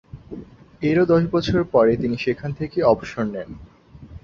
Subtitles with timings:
[0.81, 3.49] এরও দশ বছর পরে তিনি সেখান থেকেই অবসর নেন।